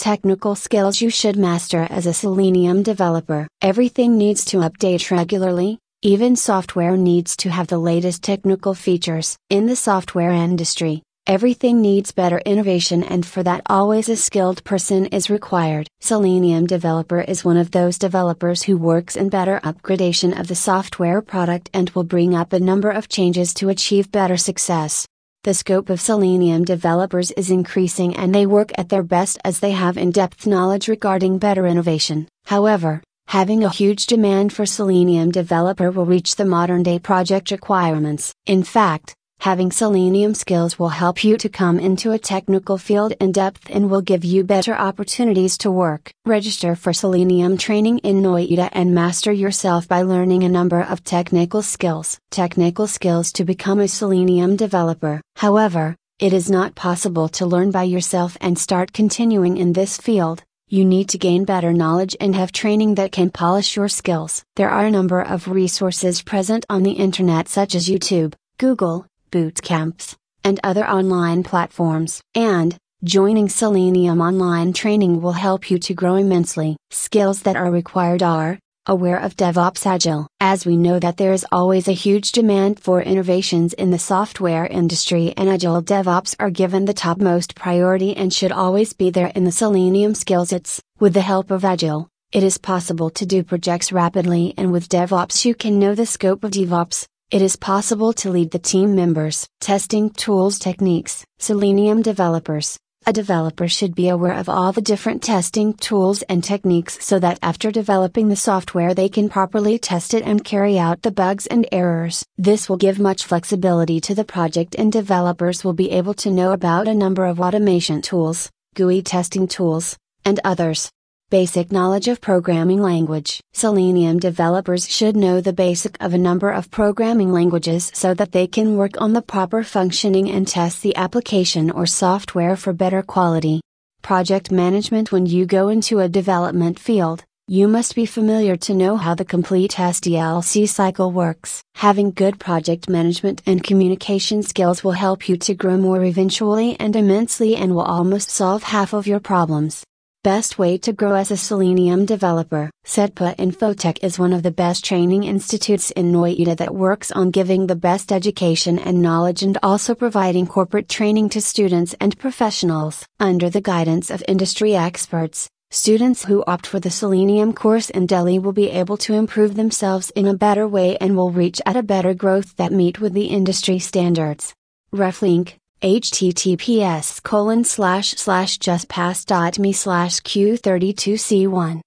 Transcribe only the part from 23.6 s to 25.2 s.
achieve better success.